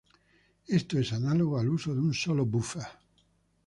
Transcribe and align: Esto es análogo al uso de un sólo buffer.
Esto 0.67 0.97
es 0.97 1.13
análogo 1.13 1.59
al 1.59 1.69
uso 1.69 1.93
de 1.93 1.99
un 2.01 2.15
sólo 2.15 2.43
buffer. 2.43 2.87